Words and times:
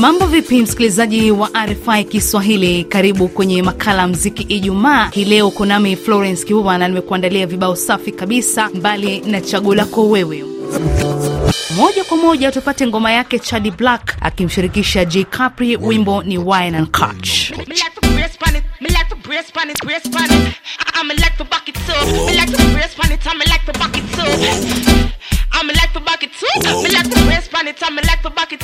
Mambo 0.00 0.26
vipi, 0.26 0.62
msikilizaji 0.62 1.30
wa 1.30 1.50
RFI 1.66 2.04
Kiswahili, 2.04 2.84
karibu 2.84 3.28
kwenye 3.28 3.62
makala 3.62 4.06
mziki 4.08 4.42
Ijumaa. 4.42 5.08
Hii 5.12 5.24
leo 5.24 5.50
kunami 5.50 5.96
Florence 5.96 6.46
Kiuva 6.46 6.78
na 6.78 6.88
nimekuandalia 6.88 7.46
vibao 7.46 7.76
safi 7.76 8.12
kabisa, 8.12 8.68
mbali 8.74 9.20
na 9.20 9.40
chaguo 9.40 9.74
lako 9.74 10.08
wewe. 10.10 10.44
Moja 11.76 12.04
kwa 12.04 12.16
moja 12.16 12.52
tupate 12.52 12.86
ngoma 12.86 13.12
yake 13.12 13.38
Chadi 13.38 13.70
Black 13.70 14.16
akimshirikisha 14.20 15.04
J 15.04 15.24
Capri, 15.24 15.76
wimbo 15.76 16.22
ni 16.22 16.38
Wine 16.38 16.76
and 16.78 16.90
Catch. 16.90 17.50
Me 17.50 17.74
like 25.74 25.92
to 25.92 26.00
back 26.00 26.22
it 26.22 26.30
up. 26.38 26.82
Like 26.82 27.10
to 27.10 27.24
brace 27.24 27.48
pan 27.48 27.68
it, 27.68 27.76
I'm 27.82 27.96
like 27.96 28.22
to 28.22 28.30
back 28.30 28.52
it. 28.52 28.62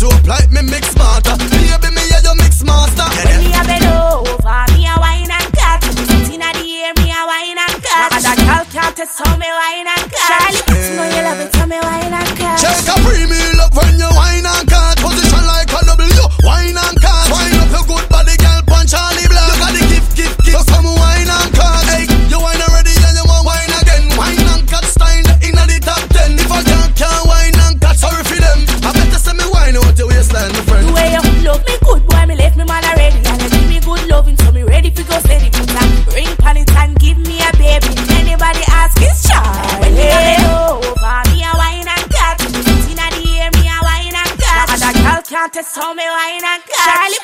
Come 0.00 0.08
me 0.08 0.12
mix 0.12 0.24
you 0.24 0.32
up 0.32 0.38
like 0.38 0.50
me 0.50 0.62
mix 0.62 0.88
smarter. 0.88 1.49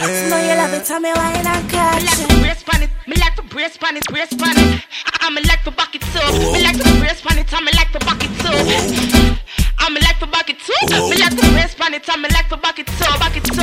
Know 0.01 0.39
you 0.39 0.55
love 0.57 0.75
it, 0.75 0.85
tell 0.85 1.01
me 1.01 1.11
wine 1.15 1.43
not 1.45 1.69
catch 1.71 2.03
it, 2.03 2.29
me 3.09 3.17
like 3.17 3.35
to 3.37 3.43
brace 3.51 3.77
pan 3.77 3.97
it, 3.97 4.05
brace 4.09 4.35
pan 4.35 4.57
it. 4.57 4.83
I- 5.21 5.27
like 5.57 5.65
to 5.65 5.71
back 5.71 5.95
it 5.95 6.03
up. 6.17 6.33
Me 6.53 6.63
like 6.63 6.77
to 6.77 6.99
brace 7.01 7.21
pan 7.21 7.39
it, 7.39 7.53
I'm 7.53 7.65
like 7.65 7.93
to 7.93 7.99
back 8.01 8.23
it 8.23 8.45
up. 8.45 9.39
I'm 9.79 9.95
like 9.95 10.19
to 10.21 10.27
back 10.27 10.51
it 10.51 10.57
up. 10.71 11.11
Me 11.11 11.17
like 11.17 11.37
to 11.37 11.51
brace 11.53 11.75
pan 11.75 11.95
it, 11.95 12.09
I'm 12.09 12.23
like 12.23 12.49
to 12.49 12.57
back 12.57 12.79
it 12.79 12.89
up, 13.03 13.19
back 13.21 13.37
it 13.37 13.51
up, 13.51 13.57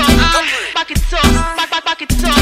back 0.74 0.92
it 0.92 1.14
up, 1.14 1.56
back 1.58 1.70
back 1.72 1.86
back 1.86 2.02
it 2.02 2.24
up. 2.24 2.38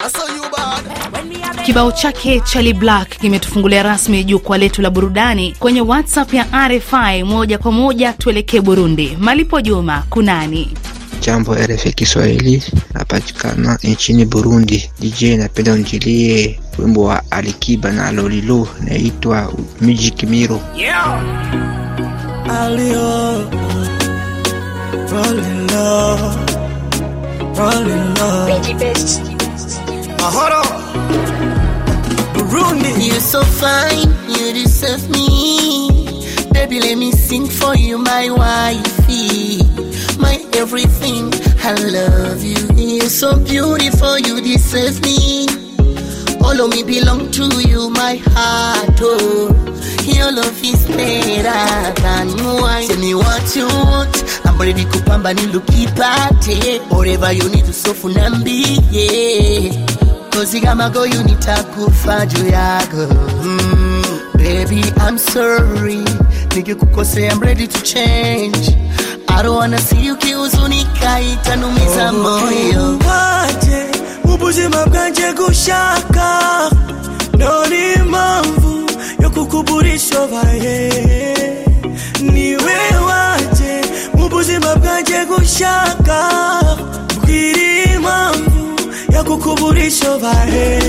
I 0.00 1.62
Kibao 1.64 1.92
chake 1.92 2.40
Charlie 2.44 2.72
Black 2.72 3.18
kimetufungulia 3.18 3.82
rasmi 3.82 4.24
jukwaa 4.24 4.58
letu 4.58 4.82
la 4.82 4.90
burudani 4.90 5.52
kwenye 5.58 5.80
WhatsApp 5.80 6.34
ya 6.34 6.46
RFI. 6.68 7.22
Moja 7.24 7.58
kwa 7.58 7.72
moja 7.72 8.12
tuelekee 8.12 8.60
Burundi. 8.60 9.16
Malipo 9.20 9.60
Juma 9.60 10.04
kunani? 10.10 10.74
Jambo 11.20 11.54
RFI 11.54 11.92
Kiswahili, 11.92 12.62
napatikana 12.94 13.78
nchini 13.84 14.24
Burundi. 14.24 14.90
DJ, 15.00 15.22
napenda 15.36 15.72
unjilie 15.72 16.60
wimbo 16.78 17.02
wa 17.04 17.22
Alikiba 17.30 17.92
na 17.92 18.10
Lolilo 18.12 18.68
naitwa 18.80 19.52
Miji 19.80 20.10
Kimiro. 20.10 20.60
Alio, 22.60 23.42
rolling 25.10 25.72
low. 25.72 26.18
Mahoro, 30.20 30.62
Burundi. 32.34 32.88
You're 33.08 33.20
so 33.20 33.42
fine, 33.42 34.08
you 34.28 34.52
deserve 34.52 35.08
me. 35.10 35.90
Baby, 36.52 36.80
let 36.80 36.96
me 36.98 37.12
sing 37.12 37.46
for 37.46 37.74
you, 37.76 37.98
my 37.98 38.30
wifey. 38.30 39.47
Everything, 40.58 41.32
I 41.62 41.72
love 41.74 42.42
you. 42.42 42.58
You're 42.76 43.08
so 43.08 43.38
beautiful, 43.38 44.18
you 44.18 44.40
deserve 44.40 45.00
me. 45.02 45.46
All 46.42 46.60
of 46.60 46.70
me 46.70 46.82
belong 46.82 47.30
to 47.32 47.44
you, 47.68 47.90
my 47.90 48.16
heart. 48.34 48.98
Oh, 49.00 49.54
your 50.04 50.32
love 50.32 50.60
is 50.64 50.84
better 50.88 52.00
than 52.02 52.28
wine. 52.60 52.88
Tell 52.88 52.98
me 52.98 53.14
what 53.14 53.56
you 53.56 53.66
want. 53.66 54.46
I'm 54.46 54.58
ready 54.58 54.84
to 54.84 54.90
kupamba 54.90 55.32
nilukipate. 55.34 56.80
Whatever 56.90 57.32
you 57.32 57.48
need 57.50 57.64
to 57.64 57.72
sofu 57.72 58.08
yeah. 58.90 59.86
Cause 60.30 60.60
kama 60.60 60.90
go 60.90 61.04
you 61.04 61.22
nitakufa 61.22 62.26
juu 62.26 62.46
yako 62.46 63.06
mm, 63.42 64.02
Baby 64.34 64.82
I'm 65.00 65.18
sorry 65.18 66.04
Nikikukosea 66.54 67.32
I'm 67.32 67.40
ready 67.40 67.66
to 67.66 67.82
change 67.82 68.70
I 69.38 69.42
don't 69.42 69.54
wanna 69.56 69.78
see 69.78 70.04
you 70.04 70.16
kihuzunika 70.16 71.20
itanumiza 71.20 72.12
moyo. 72.12 72.98
Waje 73.08 73.86
mubuzima 74.24 74.86
bwanje 74.86 75.32
gushaka. 75.32 76.70
Noni 77.38 77.92
impamvu 77.96 78.90
yo 79.22 79.30
kukuburisha 79.30 80.26
baye 80.26 80.92
niwe 82.20 82.76
waje 83.08 83.80
mu 84.14 84.28
buzima 84.28 84.76
bwanjye 84.76 85.24
gushaka. 85.24 86.18
Bwiri 87.22 87.82
impamvu 87.94 88.76
yo 89.12 89.24
kukuburisha 89.24 90.18
baye 90.18 90.80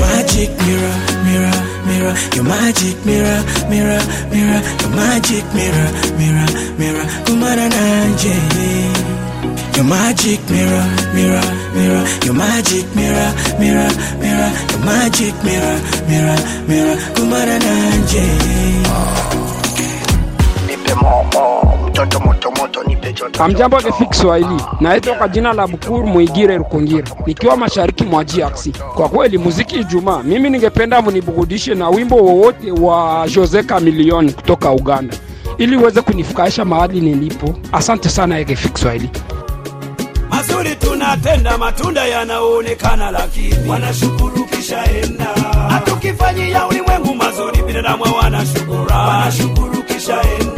magic 0.00 0.50
mirror, 0.66 0.96
mirror, 1.24 1.62
mirror, 1.98 2.14
your 2.34 2.44
magic 2.44 2.96
mirror, 3.04 3.42
mirror, 3.68 4.00
mirror, 4.30 4.60
your 4.80 4.90
magic 4.94 5.44
mirror, 5.54 5.88
mirror, 6.18 6.48
mirror, 6.78 7.04
kumana 7.26 7.68
nanje. 7.68 8.34
Your 9.74 9.84
magic 9.84 10.40
mirror, 10.50 10.84
mirror, 11.14 11.42
mirror, 11.74 12.04
your 12.24 12.34
magic 12.34 12.86
mirror, 12.94 13.30
mirror, 13.58 13.90
mirror, 14.22 14.50
your 14.70 14.82
magic 14.84 15.34
mirror, 15.42 15.78
mirror, 16.08 16.38
mirror, 16.68 16.96
kumana 17.14 17.58
nanje. 17.58 18.26
nipe 20.66 20.94
momo 20.94 21.67
mtoto 22.06 22.20
moto 22.20 22.50
moto 22.50 22.82
nipe 22.86 23.12
joto 23.12 23.42
Hamjambo 23.42 23.76
RFI 23.78 24.06
Kiswahili, 24.06 24.62
naitwa 24.80 25.14
kwa 25.14 25.28
jina 25.28 25.52
la 25.52 25.66
Bukuru 25.66 26.06
Mwigire 26.06 26.56
Rukungira, 26.56 27.08
nikiwa 27.26 27.56
mashariki 27.56 28.04
mwa 28.04 28.24
DRC. 28.24 28.68
Kwa 28.94 29.08
kweli 29.08 29.38
muziki 29.38 29.76
Ijumaa, 29.76 30.22
mimi 30.22 30.50
ningependa 30.50 31.02
mniburudishe 31.02 31.74
na 31.74 31.88
wimbo 31.88 32.16
wowote 32.16 32.72
wa 32.72 33.28
Jose 33.34 33.62
Chameleone 33.62 34.32
kutoka 34.32 34.70
Uganda, 34.72 35.16
ili 35.58 35.76
uweze 35.76 36.02
kunifurahisha 36.02 36.64
mahali 36.64 37.00
nilipo. 37.00 37.54
Asante 37.72 38.08
sana 38.08 38.40
RFI 38.42 38.68
Kiswahili. 38.68 39.10
Mazuri 40.30 40.74
tunatenda, 40.76 41.58
matunda 41.58 42.06
yanaonekana, 42.06 43.10
lakini 43.10 43.68
wanashukuru 43.68 44.44
kisha 44.44 44.84
enda. 45.02 45.24
Hatukifanyia 45.68 46.66
ulimwengu 46.66 47.14
mazuri, 47.14 47.62
binadamu 47.62 48.04
wanashukuru, 48.22 48.86
wanashukuru 48.86 49.82
kisha 49.82 50.22
enda. 50.40 50.57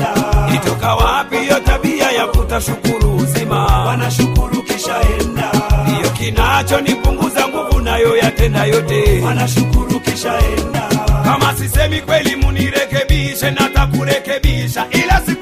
Ilitoka 0.50 0.94
wapi 0.94 1.36
hiyo 1.36 1.60
tabia 1.60 2.10
ya 2.12 2.26
kutashukuru 2.26 3.16
uzima? 3.16 3.84
Wanashukuru 3.86 4.62
kisha 4.62 4.96
enda. 5.20 5.52
Ndiyo 5.82 6.10
kinachonipunguza 6.10 7.48
nguvu, 7.48 7.80
nayo 7.80 8.16
yatenda 8.16 8.64
yote, 8.64 9.20
wanashukuru 9.24 10.00
kisha 10.00 10.32
enda. 10.38 10.88
Kama 11.24 11.54
sisemi 11.56 12.00
kweli, 12.00 12.36
munirekebishe, 12.36 13.50
natakurekebisha, 13.50 14.86
ila 14.90 15.20
sikuchanganya. 15.20 15.39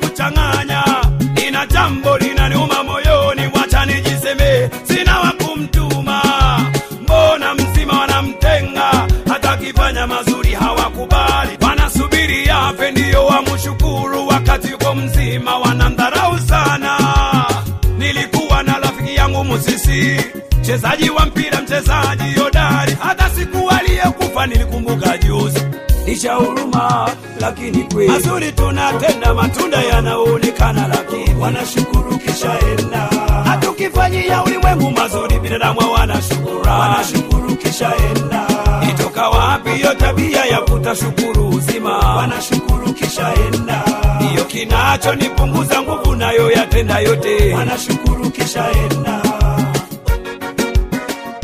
Aliyekufa 24.41 24.47
nilikumbuka 24.47 25.19
juzi. 25.19 25.61
Nisha 26.07 26.35
huruma 26.35 27.11
lakini 27.41 27.85
kweli 27.85 28.11
mazuri 28.13 28.53
tunatenda, 28.53 29.35
matunda 29.35 29.83
yanaonekana, 29.83 30.89
lakini 30.89 31.41
wanashukuru 31.41 32.19
kisha 32.19 32.57
enda. 32.79 32.99
Hatukifanyia 33.45 34.45
ulimwengu 34.45 34.91
mazuri, 34.91 35.39
binadamu 35.39 35.81
hawana 35.81 36.23
shukrani, 36.23 36.81
wanashukuru 36.81 37.57
kisha 37.57 37.93
enda. 37.97 38.47
Itoka 38.91 39.29
wapi 39.29 39.71
hiyo 39.71 39.95
tabia 39.95 40.45
ya 40.45 40.61
kutashukuru 40.61 41.49
uzima? 41.49 41.99
Wanashukuru 41.99 42.93
kisha 42.93 43.35
enda. 43.35 43.85
kinacho 44.49 45.15
nipunguza 45.15 45.83
nguvu, 45.83 46.15
nayo 46.17 46.51
yatenda 46.51 46.99
yote, 46.99 47.55
wanashukuru 47.55 48.31
kisha 48.31 48.65
enda. 48.73 49.23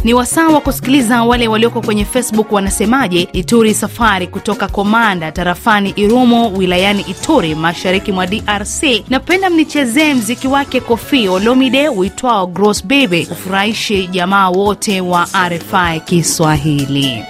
Ni 0.04 0.14
wasaa 0.14 0.48
wa 0.48 0.60
kusikiliza 0.60 1.22
wale 1.24 1.48
walioko 1.48 1.80
kwenye 1.82 2.04
Facebook 2.04 2.52
wanasemaje. 2.52 3.28
Ituri 3.32 3.74
Safari 3.74 4.26
kutoka 4.26 4.68
Komanda 4.68 5.32
tarafani 5.32 5.90
Irumo 5.96 6.52
wilayani 6.52 7.02
Ituri 7.02 7.54
mashariki 7.54 8.12
mwa 8.12 8.26
DRC. 8.26 8.82
Napenda 9.10 9.50
mnichezee 9.50 10.14
mziki 10.14 10.48
wake 10.48 10.80
Kofi 10.80 11.28
Olomide 11.28 11.88
uitwao 11.88 12.46
Gross 12.46 12.86
Baby 12.86 13.28
ufurahishe 13.32 14.06
jamaa 14.06 14.48
wote 14.48 15.00
wa 15.00 15.26
RFI 15.48 16.00
Kiswahili. 16.04 17.24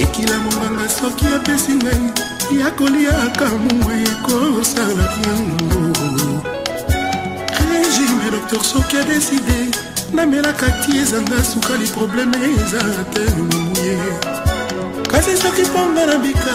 ekila 0.00 0.38
monganga 0.38 0.88
soki 0.88 1.24
ngai 1.24 2.12
yakolia 2.60 2.70
koliaka 2.70 3.48
mongwe 3.58 4.02
ekosalaki 4.02 5.28
yango 5.28 5.93
docteur 8.34 8.64
soki 8.64 8.96
adeside 8.96 9.70
namelaka 10.12 10.66
ti 10.82 10.98
ezanga 10.98 11.44
sukali 11.44 11.86
probleme 11.86 12.36
eza 12.54 12.82
te 13.12 13.22
momuye 13.38 13.98
kasi 15.10 15.36
soki 15.36 15.62
mponga 15.62 16.06
na 16.06 16.18
bika 16.18 16.54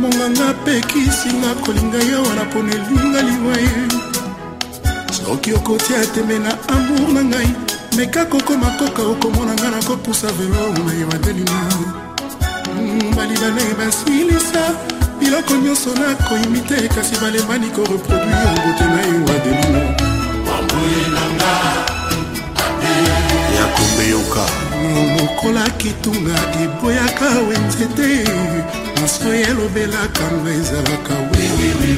monganga 0.00 0.48
apekisinga 0.48 1.54
kolinga 1.64 1.98
yo 2.10 2.22
wana 2.22 2.44
mpona 2.44 2.72
elinga 2.74 3.20
liwa 3.28 3.56
ye 3.56 3.76
soki 5.16 5.52
okotia 5.52 6.06
tembe 6.14 6.38
na 6.38 6.52
amour 6.68 7.08
na 7.14 7.24
ngai 7.24 7.50
meka 7.96 8.24
kokoma 8.24 8.70
koka 8.78 9.02
okomona 9.02 9.54
ngai 9.54 9.70
nakopusa 9.70 10.28
velo 10.36 10.84
na 10.84 10.92
ye 10.98 11.04
madelina 11.04 11.58
balibane 13.16 13.64
basilisa 13.78 14.62
biloko 15.20 15.54
nyonso 15.54 15.90
nakoyimi 15.94 16.60
te 16.60 16.88
kasi 16.88 17.16
balembani 17.20 17.70
koreproduire 17.70 18.48
mbote 18.52 18.84
na 18.84 19.00
ye 19.08 19.18
wadelina 19.26 20.05
ya 23.56 23.66
kombeyoka 23.76 24.44
mokola 25.14 25.64
kitunga 25.80 26.36
eboyaka 26.62 27.28
wenzete 27.48 28.10
moso 29.00 29.28
elobelaka 29.34 30.24
nga 30.36 30.50
ezalaka 30.60 31.14
wewewewe 31.30 31.92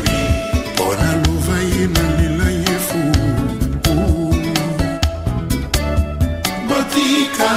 mpona 0.73 1.11
lova 1.23 1.59
ye 1.71 1.85
na 1.95 2.05
lela 2.17 2.49
ye 2.62 2.77
fu 2.87 3.00
botika 6.69 7.50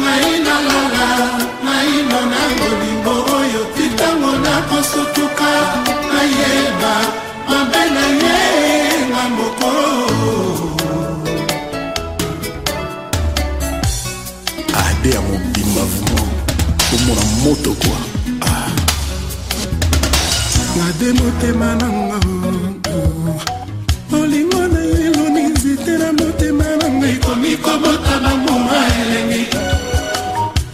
ngai 0.00 0.32
nalala 0.46 1.06
naino 1.64 2.20
na 2.32 2.42
bolingo 2.58 3.14
oyo 3.38 3.62
titango 3.76 4.32
nakosutuka 4.44 5.50
nayeba 6.12 6.94
mabe 7.48 7.82
na 7.94 8.04
ye 8.20 8.27
motema 21.58 21.74
nanga 21.74 22.18
olingo 24.12 24.68
na 24.68 24.80
eloni 24.80 25.42
nzete 25.42 25.98
na 25.98 26.12
motema 26.12 26.64
na 26.76 26.88
ngai 26.88 27.16
komi 27.16 27.56
kobota 27.56 28.20
bambuma 28.22 28.86
elengi. 29.00 29.46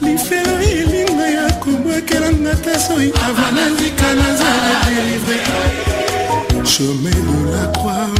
Lifelo 0.03 0.61
elinga 0.61 1.27
ya 1.29 1.53
kobwakelanga 1.53 2.55
ta 2.65 2.79
soi 2.79 3.13
ava 3.27 3.51
na 3.53 3.69
nzika 3.69 4.15
nazala 4.15 4.75
delivre 4.87 5.39
chemin 6.65 7.13
de 7.13 7.51
la 7.53 7.67
croix 7.73 8.11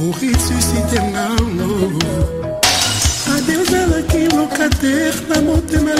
oresusite 0.00 1.00
ngango. 1.10 1.92
Ade 3.34 3.56
ozalaki 3.58 4.36
lokatere 4.36 5.20
na 5.28 5.40
motema 5.42 5.94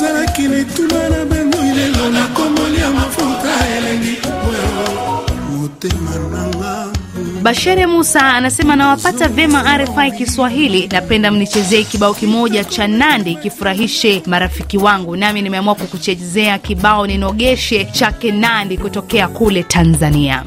nazalaki 0.00 0.42
na 0.48 0.56
etuma 0.56 1.08
na 1.08 1.24
bandoi 1.24 1.72
lelo 1.74 2.10
nakomolia 2.10 2.90
mafuta 2.90 3.68
elengi 3.76 4.16
motema 5.56 6.10
nanga 6.30 6.86
Bashere 7.42 7.86
Musa 7.86 8.20
anasema 8.34 8.76
nawapata 8.76 9.28
vema 9.28 9.78
RFI 9.78 10.12
Kiswahili. 10.12 10.88
Napenda 10.92 11.30
mnichezee 11.30 11.82
kibao 11.82 12.14
kimoja 12.14 12.64
cha 12.64 12.88
Nandi 12.88 13.34
kifurahishe 13.36 14.22
marafiki 14.26 14.78
wangu, 14.78 15.16
nami 15.16 15.42
nimeamua 15.42 15.74
kukuchezea 15.74 16.58
kibao 16.58 17.06
ninogeshe 17.06 17.84
chake 17.84 18.32
Nandi 18.32 18.78
kutokea 18.78 19.28
kule 19.28 19.62
Tanzania. 19.62 20.44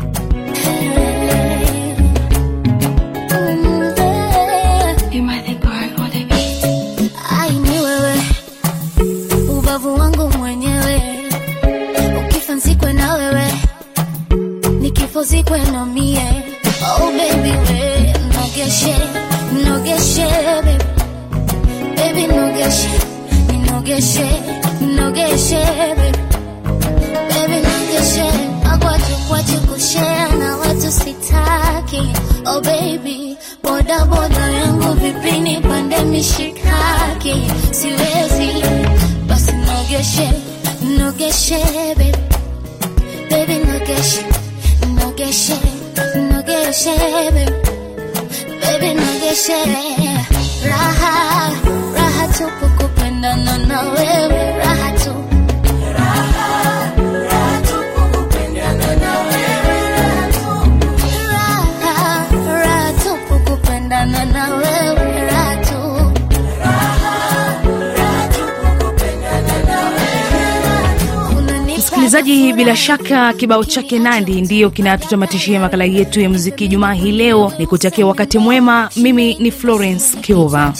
Nikifo 15.24 15.26
zikwe 15.26 15.60
na 15.72 15.86
mie. 15.86 16.44
Oh 17.00 17.12
baby 17.12 17.52
we 17.52 18.14
nogeshe 18.34 18.96
nogeshe 19.64 20.28
baby 20.66 20.84
baby 21.96 22.28
nogeshe 22.28 22.90
nogeshe 23.66 24.28
nogeshe 24.82 25.64
baby 25.96 26.18
baby 27.30 27.58
nogeshe 27.62 28.26
Akwatu 28.72 29.16
kwachu 29.28 29.58
kushare 29.68 30.36
na 30.40 30.58
watu 30.58 30.92
sitaki. 30.92 32.02
Oh 32.46 32.62
baby 32.62 33.38
boda 33.64 34.06
boda 34.06 34.48
yangu 34.52 34.94
vipini 34.94 35.60
pande 35.62 36.00
mishikaki 36.00 37.52
siwezi 37.72 38.64
basi 39.28 39.52
nogeshe 39.54 40.30
nogeshe 40.98 41.58
baby 41.58 41.93
baby 41.93 41.93
nogeshe 46.92 47.46
baby 48.62 48.94
nogeshe 48.94 49.60
raha 50.70 51.52
raha 51.96 52.28
tupu 52.38 52.70
kupendana 52.78 53.58
na 53.58 53.82
wewe. 53.82 54.58
Raha 54.60 54.92
Msikilizaji, 72.04 72.54
bila 72.54 72.76
shaka 72.76 73.34
kibao 73.34 73.64
chake 73.64 74.00
Nandi 74.00 74.42
ndiyo 74.42 74.70
kinatutamatishia 74.70 75.60
makala 75.60 75.86
yetu 75.86 76.22
ya 76.22 76.30
muziki 76.30 76.68
Jumaa 76.68 76.94
hii 76.94 77.12
leo. 77.12 77.54
Ni 77.60 77.68
kutakia 77.68 78.06
wakati 78.06 78.38
mwema. 78.38 78.90
Mimi 78.96 79.34
ni 79.40 79.52
Florence 79.52 80.18
Kiova. 80.22 80.74